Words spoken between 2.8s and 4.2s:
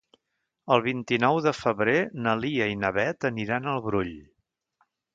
na Beth aniran al Brull.